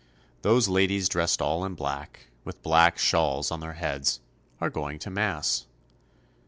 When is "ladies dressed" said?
0.67-1.43